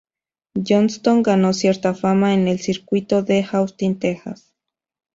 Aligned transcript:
Johnston 0.55 1.21
ganó 1.21 1.53
cierta 1.53 1.93
fama 1.93 2.33
en 2.33 2.47
el 2.47 2.57
circuito 2.59 3.21
de 3.21 3.45
Austin, 3.51 3.99
Texas. 3.99 4.51